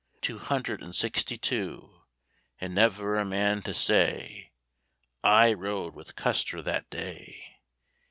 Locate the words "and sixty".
0.81-1.37